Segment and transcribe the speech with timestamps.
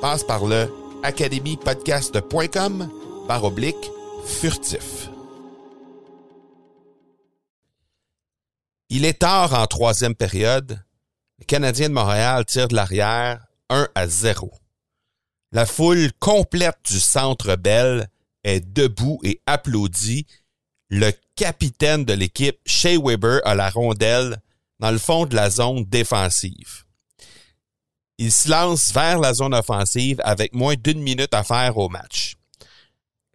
[0.00, 2.88] Passe par le academypodcast.com
[3.28, 3.90] par oblique
[4.24, 5.10] furtif.
[8.88, 10.82] Il est tard en troisième période.
[11.38, 14.50] Le Canadien de Montréal tire de l'arrière 1 à 0.
[15.52, 18.08] La foule complète du Centre Bell
[18.42, 20.26] est debout et applaudit.
[20.88, 24.38] Le capitaine de l'équipe, Shea Weber, a la rondelle
[24.80, 26.84] dans le fond de la zone défensive.
[28.20, 32.36] Il se lance vers la zone offensive avec moins d'une minute à faire au match.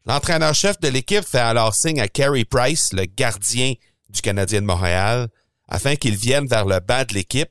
[0.06, 3.74] L'entraîneur-chef de l'équipe fait alors signe à Carey Price, le gardien
[4.10, 5.30] du Canadien de Montréal,
[5.68, 7.50] afin qu'il vienne vers le bas de l'équipe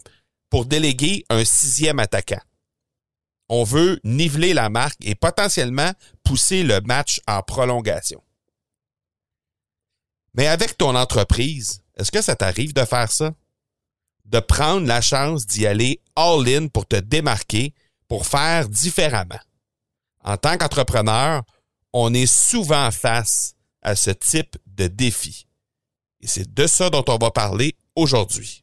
[0.49, 2.41] pour déléguer un sixième attaquant.
[3.49, 5.91] On veut niveler la marque et potentiellement
[6.23, 8.23] pousser le match en prolongation.
[10.34, 13.34] Mais avec ton entreprise, est-ce que ça t'arrive de faire ça?
[14.25, 17.75] De prendre la chance d'y aller all-in pour te démarquer,
[18.09, 19.41] pour faire différemment.
[20.25, 21.43] En tant qu'entrepreneur,
[21.93, 25.47] on est souvent face à ce type de défi.
[26.21, 28.62] Et c'est de ça dont on va parler aujourd'hui.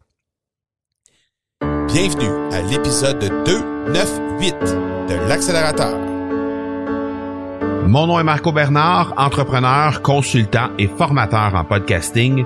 [1.88, 4.56] Bienvenue à l'épisode 298
[5.10, 5.98] de l'accélérateur.
[7.88, 12.46] Mon nom est Marco Bernard, entrepreneur, consultant et formateur en podcasting.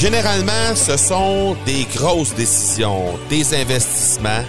[0.00, 4.44] Généralement, ce sont des grosses décisions, des investissements,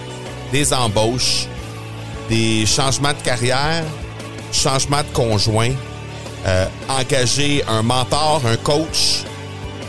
[0.52, 1.48] des embauches,
[2.28, 3.86] des changements de carrière,
[4.52, 5.72] changements de conjoint,
[6.46, 9.24] euh, engager un mentor, un coach,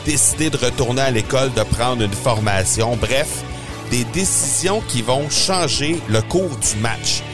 [0.06, 3.42] décider de retourner à l'école, de prendre une formation, bref,
[3.90, 7.24] des décisions qui vont changer le cours du match,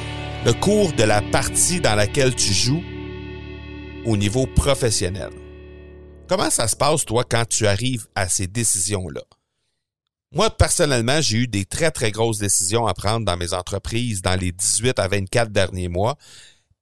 [0.47, 2.83] le cours de la partie dans laquelle tu joues
[4.07, 5.29] au niveau professionnel.
[6.27, 9.21] Comment ça se passe, toi, quand tu arrives à ces décisions-là?
[10.33, 14.35] Moi, personnellement, j'ai eu des très, très grosses décisions à prendre dans mes entreprises dans
[14.35, 16.17] les 18 à 24 derniers mois.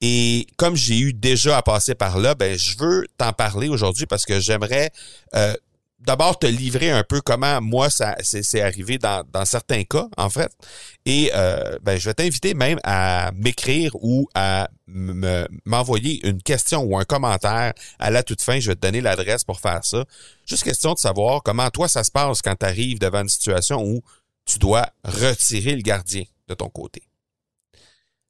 [0.01, 4.07] Et comme j'ai eu déjà à passer par là, ben, je veux t'en parler aujourd'hui
[4.07, 4.91] parce que j'aimerais
[5.35, 5.55] euh,
[6.05, 10.53] d'abord te livrer un peu comment moi ça c'est arrivé dans, certains cas en fait.
[11.07, 16.99] Et euh, ben je vais t'inviter même à m'écrire ou à m'envoyer une question ou
[16.99, 18.61] un commentaire à la toute fin.
[18.61, 20.05] Je vais te donner l'adresse pour faire ça.
[20.45, 23.83] Juste question de savoir comment toi ça se passe quand tu arrives devant une situation
[23.83, 24.03] où
[24.45, 27.03] tu dois retirer le gardien de ton côté.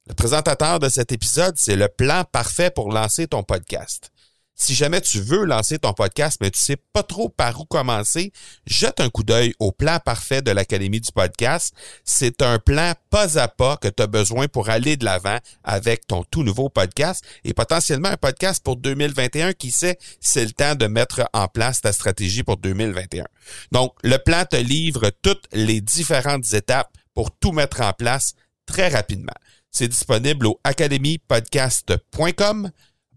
[0.06, 4.11] Le présentateur de cet épisode c'est le plan parfait pour lancer ton podcast
[4.62, 8.32] si jamais tu veux lancer ton podcast, mais tu sais pas trop par où commencer,
[8.64, 11.74] jette un coup d'œil au plan parfait de l'Académie du podcast.
[12.04, 16.06] C'est un plan pas à pas que tu as besoin pour aller de l'avant avec
[16.06, 19.52] ton tout nouveau podcast et potentiellement un podcast pour 2021.
[19.52, 23.24] Qui sait, c'est le temps de mettre en place ta stratégie pour 2021.
[23.72, 28.34] Donc, le plan te livre toutes les différentes étapes pour tout mettre en place
[28.66, 29.34] très rapidement.
[29.70, 32.70] C'est disponible au academypodcast.com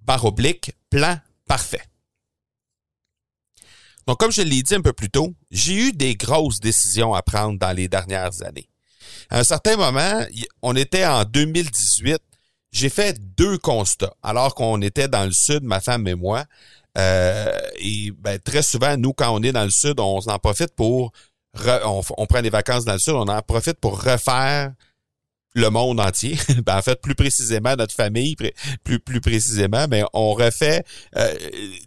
[0.05, 1.81] barre oblique plan parfait.
[4.07, 7.23] Donc, comme je l'ai dit un peu plus tôt, j'ai eu des grosses décisions à
[7.23, 8.69] prendre dans les dernières années.
[9.29, 10.21] À un certain moment,
[10.61, 12.19] on était en 2018,
[12.71, 16.45] j'ai fait deux constats, alors qu'on était dans le sud, ma femme et moi.
[16.97, 20.75] Euh, et ben, très souvent, nous, quand on est dans le sud, on en profite
[20.75, 21.11] pour...
[21.65, 24.73] on, on, prend des vacances dans le sud, on en profite pour refaire
[25.55, 26.37] le monde entier.
[26.65, 28.35] ben, en fait, plus précisément, notre famille,
[28.83, 30.83] plus, plus précisément, mais on refait
[31.15, 31.33] euh,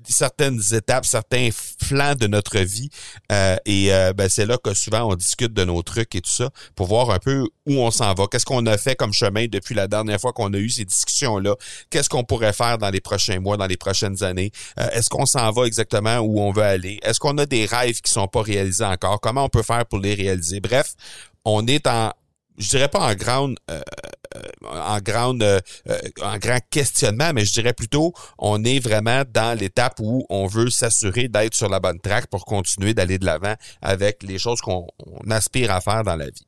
[0.08, 2.88] certaines étapes, certains flancs de notre vie.
[3.30, 6.30] Euh, et euh, ben, c'est là que souvent on discute de nos trucs et tout
[6.30, 8.26] ça pour voir un peu où on s'en va.
[8.26, 11.54] Qu'est-ce qu'on a fait comme chemin depuis la dernière fois qu'on a eu ces discussions-là?
[11.90, 14.50] Qu'est-ce qu'on pourrait faire dans les prochains mois, dans les prochaines années?
[14.92, 16.98] Est-ce qu'on s'en va exactement où on veut aller?
[17.02, 19.20] Est-ce qu'on a des rêves qui sont pas réalisés encore?
[19.20, 20.60] Comment on peut faire pour les réaliser?
[20.60, 20.94] Bref,
[21.44, 22.12] on est en,
[22.58, 23.80] je dirais pas en grande euh,
[24.36, 25.60] euh, en grande euh,
[26.22, 30.70] en grand questionnement, mais je dirais plutôt on est vraiment dans l'étape où on veut
[30.70, 34.86] s'assurer d'être sur la bonne track pour continuer d'aller de l'avant avec les choses qu'on
[35.30, 36.46] aspire à faire dans la vie.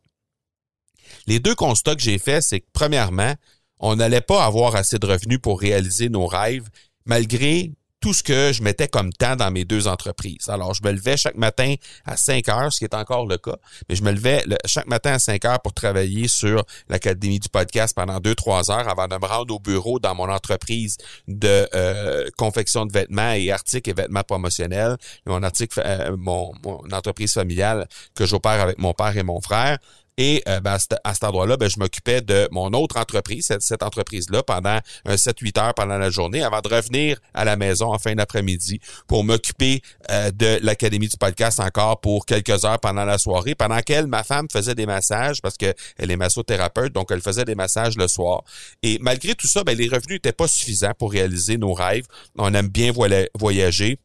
[1.26, 3.34] Les deux constats que j'ai faits, c'est que premièrement,
[3.78, 6.68] on n'allait pas avoir assez de revenus pour réaliser nos rêves,
[7.06, 10.48] malgré tout ce que je mettais comme temps dans mes deux entreprises.
[10.48, 11.74] Alors, je me levais chaque matin
[12.06, 13.56] à 5 heures, ce qui est encore le cas,
[13.88, 17.94] mais je me levais chaque matin à 5 heures pour travailler sur l'Académie du podcast
[17.94, 20.96] pendant 2-3 heures avant de me rendre au bureau dans mon entreprise
[21.28, 26.80] de euh, confection de vêtements et articles et vêtements promotionnels, mon, article, euh, mon, mon
[26.92, 29.78] entreprise familiale que j'opère avec mon père et mon frère.
[30.22, 34.42] Et euh, ben, à cet endroit-là, ben, je m'occupais de mon autre entreprise, cette, entreprise-là,
[34.42, 38.14] pendant un 7-8 heures pendant la journée, avant de revenir à la maison en fin
[38.14, 39.80] d'après-midi pour m'occuper
[40.10, 44.22] euh, de l'Académie du podcast encore pour quelques heures pendant la soirée, pendant laquelle ma
[44.22, 48.42] femme faisait des massages parce qu'elle est massothérapeute, donc elle faisait des massages le soir.
[48.82, 52.04] Et malgré tout ça, ben, les revenus n'étaient pas suffisants pour réaliser nos rêves.
[52.36, 53.98] On aime bien voyager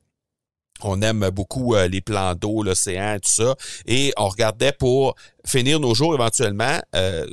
[0.82, 3.56] on aime beaucoup euh, les plans d'eau, l'océan, tout ça.
[3.86, 7.26] Et on regardait pour finir nos jours éventuellement euh,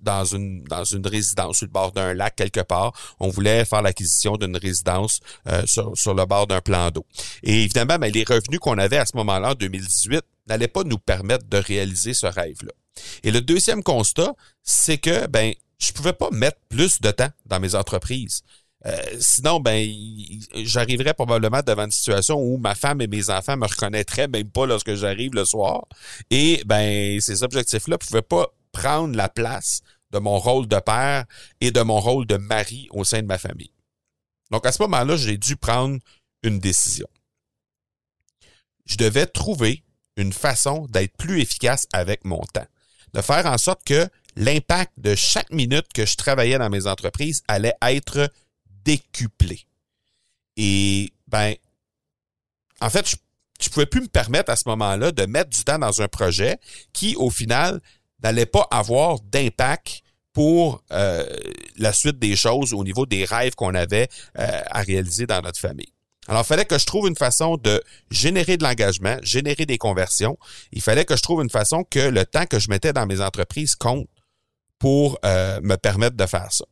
[0.00, 2.92] dans une dans une résidence sur le bord d'un lac quelque part.
[3.20, 7.04] On voulait faire l'acquisition d'une résidence euh, sur, sur le bord d'un plan d'eau.
[7.42, 10.98] Et évidemment, ben, les revenus qu'on avait à ce moment-là, en 2018, n'allaient pas nous
[10.98, 12.72] permettre de réaliser ce rêve-là.
[13.22, 14.32] Et le deuxième constat,
[14.62, 18.42] c'est que ben je pouvais pas mettre plus de temps dans mes entreprises.
[18.86, 19.90] Euh, sinon, ben,
[20.54, 24.66] j'arriverais probablement devant une situation où ma femme et mes enfants me reconnaîtraient même pas
[24.66, 25.86] lorsque j'arrive le soir.
[26.30, 29.82] Et ben, ces objectifs-là ne pouvaient pas prendre la place
[30.12, 31.24] de mon rôle de père
[31.60, 33.72] et de mon rôle de mari au sein de ma famille.
[34.50, 35.98] Donc, à ce moment-là, j'ai dû prendre
[36.42, 37.08] une décision.
[38.86, 39.82] Je devais trouver
[40.16, 42.66] une façon d'être plus efficace avec mon temps,
[43.12, 47.42] de faire en sorte que l'impact de chaque minute que je travaillais dans mes entreprises
[47.48, 48.30] allait être
[48.84, 49.66] décuplé.
[50.56, 51.54] Et ben,
[52.80, 55.78] en fait, je, ne pouvais plus me permettre à ce moment-là de mettre du temps
[55.78, 56.58] dans un projet
[56.92, 57.80] qui, au final,
[58.22, 60.02] n'allait pas avoir d'impact
[60.32, 61.26] pour euh,
[61.76, 64.08] la suite des choses au niveau des rêves qu'on avait
[64.38, 65.92] euh, à réaliser dans notre famille.
[66.28, 70.38] Alors, il fallait que je trouve une façon de générer de l'engagement, générer des conversions.
[70.72, 73.22] Il fallait que je trouve une façon que le temps que je mettais dans mes
[73.22, 74.06] entreprises compte
[74.78, 76.64] pour euh, me permettre de faire ça.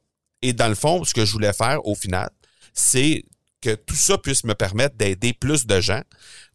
[0.43, 2.31] Et dans le fond, ce que je voulais faire au final,
[2.73, 3.25] c'est
[3.61, 6.03] que tout ça puisse me permettre d'aider plus de gens,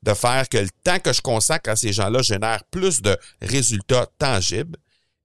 [0.03, 4.07] de faire que le temps que je consacre à ces gens-là génère plus de résultats
[4.17, 4.77] tangibles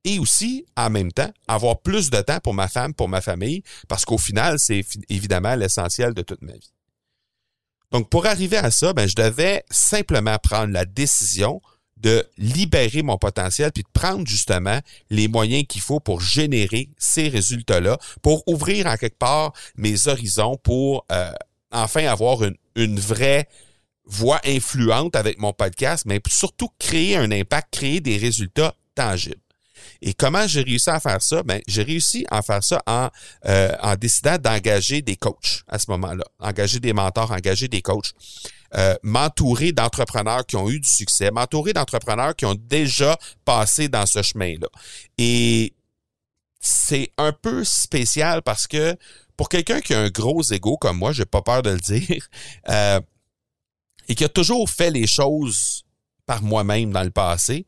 [0.05, 3.63] et aussi, en même temps, avoir plus de temps pour ma femme, pour ma famille,
[3.89, 6.73] parce qu'au final, c'est évidemment l'essentiel de toute ma vie.
[7.91, 11.61] Donc, pour arriver à ça, ben, je devais simplement prendre la décision
[11.97, 17.29] de libérer mon potentiel puis de prendre justement les moyens qu'il faut pour générer ces
[17.29, 21.33] résultats-là, pour ouvrir en quelque part mes horizons, pour euh,
[21.73, 23.49] enfin avoir une, vraie
[24.05, 29.41] voix influente avec mon podcast, mais surtout créer un impact, créer des résultats tangibles.
[30.03, 31.43] Et comment j'ai réussi à faire ça?
[31.43, 33.09] Ben, j'ai réussi à faire ça en,
[33.47, 38.13] euh, en décidant d'engager des coachs à ce moment-là, engager des mentors, engager des coachs.
[38.75, 44.07] Euh, m'entourer d'entrepreneurs qui ont eu du succès, m'entourer d'entrepreneurs qui ont déjà passé dans
[44.07, 44.69] ce chemin-là.
[45.19, 45.73] Et
[46.61, 48.97] c'est un peu spécial parce que
[49.37, 52.29] pour quelqu'un qui a un gros ego comme moi, j'ai pas peur de le dire,
[52.69, 53.01] euh,
[54.09, 55.85] et qui a toujours fait les choses
[56.27, 57.67] par moi-même dans le passé,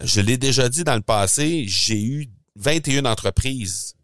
[0.00, 3.94] je l'ai déjà dit dans le passé, j'ai eu 21 entreprises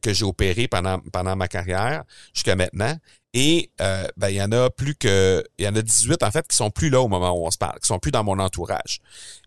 [0.00, 2.96] que j'ai opérées pendant, pendant ma carrière jusqu'à maintenant.
[3.34, 5.44] Et euh, ben, il y en a plus que.
[5.58, 7.50] Il y en a 18 en fait qui sont plus là au moment où on
[7.50, 9.00] se parle, qui sont plus dans mon entourage.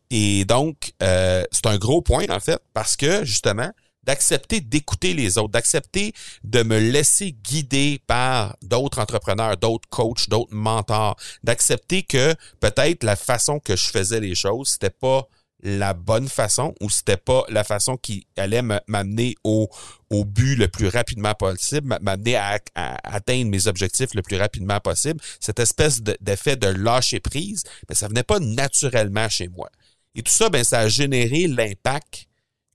[0.10, 3.72] Et donc, euh, c'est un gros point, en fait, parce que justement,
[4.04, 6.14] d'accepter d'écouter les autres, d'accepter
[6.44, 13.18] de me laisser guider par d'autres entrepreneurs, d'autres coachs, d'autres mentors, d'accepter que peut-être la
[13.18, 15.28] façon que je faisais les choses, c'était pas
[15.64, 19.70] la bonne façon ou c'était pas la façon qui allait m'amener au,
[20.10, 22.60] au but le plus rapidement possible, m'amener à,
[23.04, 25.20] atteindre mes objectifs le plus rapidement possible?
[25.40, 29.70] Cette espèce d'effet de, lâcher prise, mais ça venait pas naturellement chez moi.
[30.16, 32.28] Et tout ça, ben, ça a généré l'impact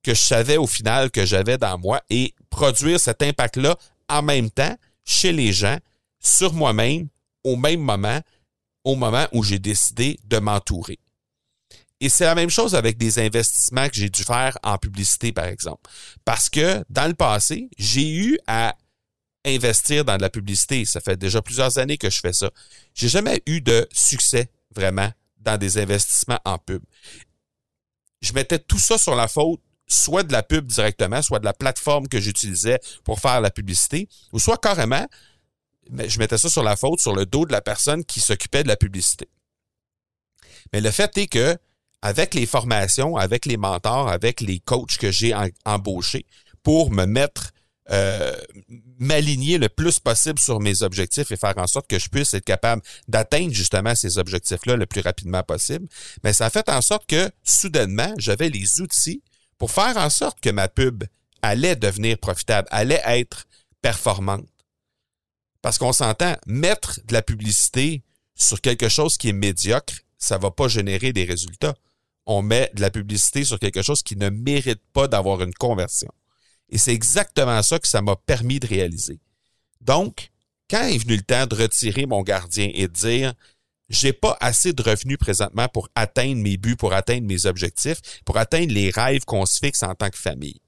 [0.03, 3.77] que je savais au final que j'avais dans moi et produire cet impact-là
[4.09, 5.79] en même temps chez les gens,
[6.21, 7.09] sur moi-même,
[7.45, 8.21] au même moment,
[8.85, 10.99] au moment où j'ai décidé de m'entourer.
[12.03, 15.45] Et c'est la même chose avec des investissements que j'ai dû faire en publicité, par
[15.45, 15.89] exemple.
[16.25, 18.75] Parce que dans le passé, j'ai eu à
[19.45, 20.85] investir dans de la publicité.
[20.85, 22.51] Ça fait déjà plusieurs années que je fais ça.
[22.93, 26.83] J'ai jamais eu de succès vraiment dans des investissements en pub.
[28.21, 31.53] Je mettais tout ça sur la faute soit de la pub directement, soit de la
[31.53, 35.07] plateforme que j'utilisais pour faire la publicité, ou soit carrément,
[35.93, 38.69] je mettais ça sur la faute, sur le dos de la personne qui s'occupait de
[38.69, 39.29] la publicité.
[40.73, 41.59] Mais le fait est que
[42.03, 45.33] avec les formations, avec les mentors, avec les coachs que j'ai
[45.65, 46.27] embauchés
[46.63, 47.53] pour me mettre,
[47.91, 48.37] euh,
[48.99, 52.45] m'aligner le plus possible sur mes objectifs et faire en sorte que je puisse être
[52.45, 55.89] capable d'atteindre justement ces objectifs-là le plus rapidement possible,
[56.25, 59.23] mais ça a fait en sorte que soudainement, j'avais les outils
[59.59, 61.05] pour faire en sorte que ma pub
[61.41, 63.47] allait devenir profitable, allait être
[63.81, 64.49] performante.
[65.61, 68.03] Parce qu'on s'entend, mettre de la publicité
[68.35, 71.75] sur quelque chose qui est médiocre, ça va pas générer des résultats
[72.27, 76.11] on met de la publicité sur quelque chose qui ne mérite pas d'avoir une conversion.
[76.69, 79.21] Et c'est exactement ça que ça m'a permis de réaliser.
[79.81, 80.31] Donc,
[80.71, 83.35] quand est venu le temps de retirer mon gardien et de dire,
[83.91, 88.39] j'ai pas assez de revenus présentement pour atteindre mes buts, pour atteindre mes objectifs, pour
[88.39, 90.61] atteindre les rêves qu'on se fixe en tant que famille.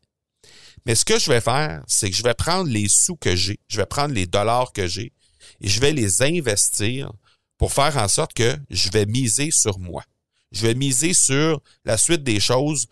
[0.85, 3.59] Mais ce que je vais faire, c'est que je vais prendre les sous que j'ai,
[3.69, 5.13] je vais prendre les dollars que j'ai
[5.61, 7.11] et je vais les investir
[7.57, 10.05] pour faire en sorte que je vais miser sur moi
[10.53, 12.87] je vais miser sur la suite des choses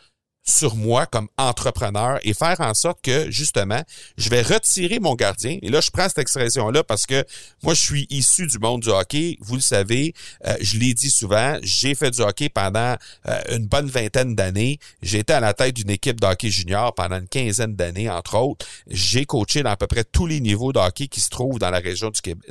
[0.45, 3.83] sur moi comme entrepreneur et faire en sorte que, justement,
[4.17, 5.59] je vais retirer mon gardien.
[5.63, 7.25] Et là, je prends cette expression-là parce que
[7.63, 9.37] moi, je suis issu du monde du hockey.
[9.41, 10.15] Vous le savez,
[10.47, 12.97] euh, je l'ai dit souvent, j'ai fait du hockey pendant
[13.29, 14.79] euh, une bonne vingtaine d'années.
[15.01, 18.37] J'ai été à la tête d'une équipe de hockey junior pendant une quinzaine d'années, entre
[18.37, 18.67] autres.
[18.89, 21.79] J'ai coaché à peu près tous les niveaux de hockey qui se trouvent dans la
[21.79, 22.51] région du Québec,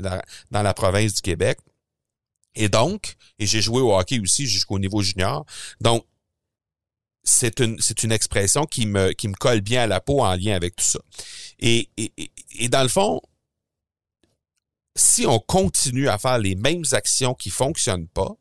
[0.52, 1.58] dans la province du Québec.
[2.56, 5.46] Et donc, et j'ai joué au hockey aussi jusqu'au niveau junior.
[5.80, 6.06] Donc,
[7.24, 10.36] c'est une, c'est une expression qui me, qui me colle bien à la peau en
[10.36, 11.00] lien avec tout ça.
[11.60, 12.12] Et, et,
[12.52, 13.22] et dans le fond,
[14.96, 18.36] si on continue à faire les mêmes actions qui fonctionnent pas,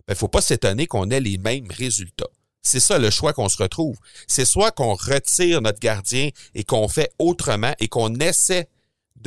[0.00, 2.28] il ben, faut pas s'étonner qu'on ait les mêmes résultats.
[2.62, 3.96] C'est ça le choix qu'on se retrouve.
[4.26, 8.68] C'est soit qu'on retire notre gardien et qu'on fait autrement et qu'on essaie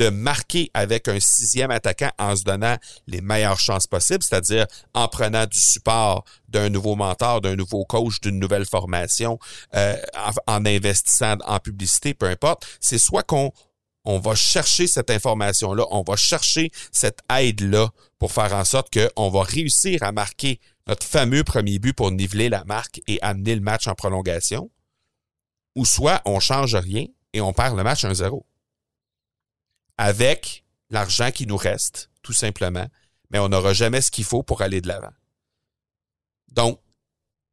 [0.00, 2.76] de marquer avec un sixième attaquant en se donnant
[3.06, 8.18] les meilleures chances possibles, c'est-à-dire en prenant du support d'un nouveau mentor, d'un nouveau coach,
[8.22, 9.38] d'une nouvelle formation,
[9.74, 9.96] euh,
[10.46, 12.66] en, investissant en publicité, peu importe.
[12.80, 13.52] C'est soit qu'on
[14.06, 19.28] on va chercher cette information-là, on va chercher cette aide-là pour faire en sorte qu'on
[19.28, 23.60] va réussir à marquer notre fameux premier but pour niveler la marque et amener le
[23.60, 24.70] match en prolongation,
[25.76, 27.04] ou soit on change rien
[27.34, 28.42] et on perd le match 1-0
[30.00, 32.86] avec l'argent qui nous reste, tout simplement,
[33.28, 35.12] mais on n'aura jamais ce qu'il faut pour aller de l'avant.
[36.52, 36.80] Donc,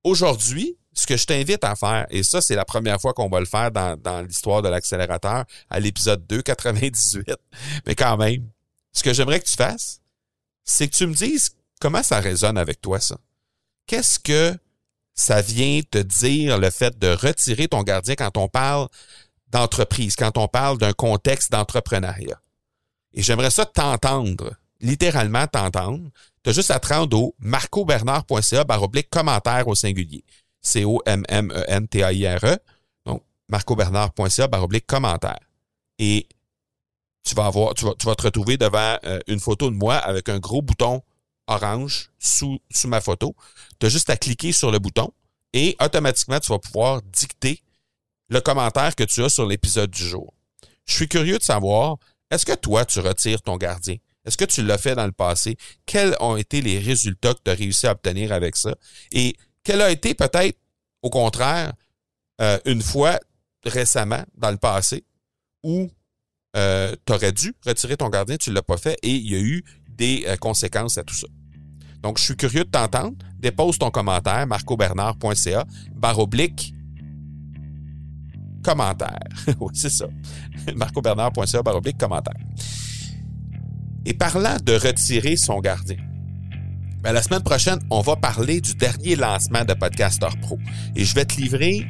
[0.05, 3.41] aujourd'hui, ce que je t'invite à faire, et ça, c'est la première fois qu'on va
[3.41, 7.35] le faire dans, l'histoire de l'accélérateur, à l'épisode 2, 98,
[7.85, 8.49] mais quand même,
[8.93, 9.99] ce que j'aimerais que tu fasses,
[10.63, 11.49] c'est que tu me dises
[11.81, 13.17] comment ça résonne avec toi, ça.
[13.87, 14.57] Qu'est-ce que
[15.13, 18.87] ça vient te dire, le fait de retirer ton gardien quand on parle
[19.49, 22.41] d'entreprise, quand on parle d'un contexte d'entrepreneuriat.
[23.13, 26.09] Et j'aimerais ça t'entendre, littéralement t'entendre.
[26.43, 30.23] Tu as juste à te rendre au marcobernard.ca baroblique commentaire au singulier.
[30.61, 32.53] C-O-M-M-E-N-T-A-I-R-E.
[32.53, 32.57] E.
[33.05, 35.39] Donc, marcobernard.ca baroblique commentaire.
[35.97, 36.27] Et
[37.23, 39.95] tu vas avoir, tu vas, tu vas te retrouver devant euh, une photo de moi
[39.95, 41.01] avec un gros bouton
[41.47, 43.35] orange sous, sous ma photo.
[43.79, 45.11] Tu as juste à cliquer sur le bouton
[45.53, 47.61] et automatiquement, tu vas pouvoir dicter
[48.29, 50.33] le commentaire que tu as sur l'épisode du jour.
[50.85, 51.97] Je suis curieux de savoir,
[52.31, 53.97] est-ce que toi, tu retires ton gardien?
[54.25, 55.55] Est-ce que tu l'as fait dans le passé?
[55.85, 58.75] Quels ont été les résultats que tu as réussi à obtenir avec ça?
[59.11, 60.57] Et quel a été peut-être,
[61.01, 61.73] au contraire,
[62.41, 63.19] euh, une fois
[63.65, 65.05] récemment, dans le passé,
[65.63, 65.89] où
[66.55, 69.35] euh, tu aurais dû retirer ton gardien, tu ne l'as pas fait et il y
[69.35, 71.27] a eu des euh, conséquences à tout ça?
[72.01, 73.15] Donc, je suis curieux de t'entendre.
[73.39, 75.65] Dépose ton commentaire, marcobernard.ca,
[75.95, 76.73] barre oblique,
[78.67, 79.19] commentaire.
[79.59, 80.07] oui, c'est ça.
[80.75, 82.35] marcobernard.ca baroblique commentaire.
[84.05, 85.97] Et parlant de retirer son gardien,
[87.01, 90.57] Ben, la semaine prochaine, on va parler du dernier lancement de Podcaster Pro.
[90.95, 91.85] Et je vais te livrer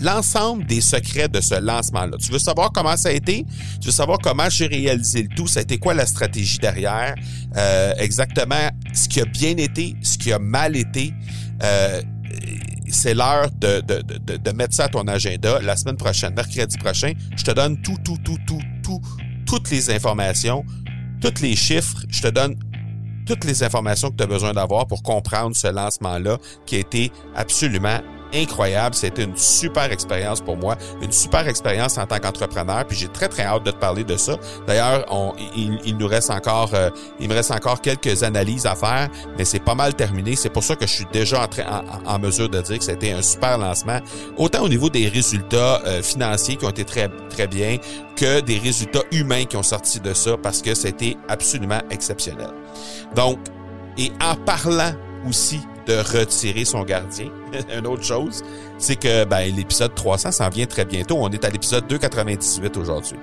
[0.00, 2.16] l'ensemble des secrets de ce lancement-là.
[2.18, 3.44] Tu veux savoir comment ça a été?
[3.80, 5.48] Tu veux savoir comment j'ai réalisé le tout?
[5.48, 7.14] Ça a été quoi la stratégie derrière?
[7.56, 11.12] Euh, exactement ce qui a bien été, ce qui a mal été?
[11.62, 12.02] Euh,
[12.90, 15.60] c'est l'heure de, de, de, de, mettre ça à ton agenda.
[15.60, 19.00] La semaine prochaine, mercredi prochain, je te donne tout, tout, tout, tout, tout,
[19.46, 20.64] toutes les informations,
[21.20, 22.04] tous les chiffres.
[22.08, 22.56] Je te donne
[23.26, 27.12] toutes les informations que tu as besoin d'avoir pour comprendre ce lancement-là qui a été
[27.34, 28.00] absolument
[28.34, 28.94] incroyable.
[28.94, 32.84] C'était une super expérience pour moi, une super expérience en tant qu'entrepreneur.
[32.86, 34.36] Puis j'ai très très hâte de te parler de ça.
[34.66, 35.04] D'ailleurs,
[35.56, 39.44] il, il, nous reste encore, euh, il me reste encore quelques analyses à faire, mais
[39.44, 40.36] c'est pas mal terminé.
[40.36, 41.46] C'est pour ça que je suis déjà
[42.06, 44.00] en, en, mesure de dire que c'était un super lancement,
[44.36, 47.78] autant au niveau des résultats euh, financiers qui ont été très très bien
[48.16, 52.50] que des résultats humains qui ont sorti de ça parce que c'était absolument exceptionnel.
[53.14, 53.38] Donc,
[53.96, 54.92] et en parlant
[55.26, 57.28] aussi de retirer son gardien.
[57.76, 58.44] Une autre chose,
[58.78, 61.16] c'est que ben, l'épisode 300 s'en vient très bientôt.
[61.18, 63.16] On est à l'épisode 298 aujourd'hui.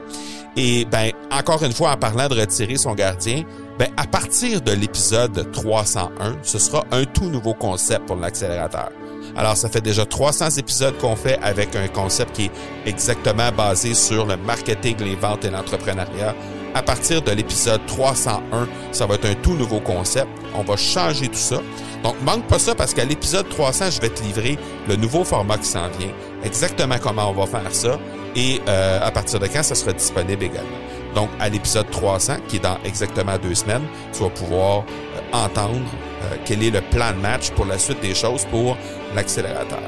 [0.58, 3.44] Et ben encore une fois, en parlant de retirer son gardien,
[3.78, 8.90] ben à partir de l'épisode 301, ce sera un tout nouveau concept pour l'accélérateur.
[9.36, 12.52] Alors, ça fait déjà 300 épisodes qu'on fait avec un concept qui est
[12.86, 16.34] exactement basé sur le marketing, les ventes et l'entrepreneuriat.
[16.76, 20.28] À partir de l'épisode 301, ça va être un tout nouveau concept.
[20.54, 21.62] On va changer tout ça.
[22.04, 25.58] Donc, manque pas ça parce qu'à l'épisode 300, je vais te livrer le nouveau format
[25.58, 26.12] qui s'en vient,
[26.44, 27.98] exactement comment on va faire ça
[28.36, 30.78] et euh, à partir de quand ça sera disponible également.
[31.16, 35.80] Donc, à l'épisode 300, qui est dans exactement deux semaines, tu vas pouvoir euh, entendre
[36.24, 38.76] euh, quel est le plan de match pour la suite des choses pour
[39.16, 39.80] l'accélérateur.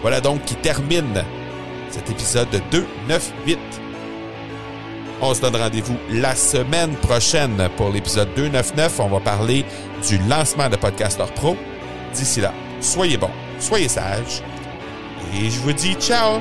[0.00, 1.22] Voilà donc qui termine
[1.90, 3.58] cet épisode de 298.
[5.20, 9.00] On se donne rendez-vous la semaine prochaine pour l'épisode 299.
[9.00, 9.64] On va parler
[10.06, 11.56] du lancement de Podcaster Pro.
[12.14, 14.42] D'ici là, soyez bons, soyez sages
[15.34, 16.40] et je vous dis ciao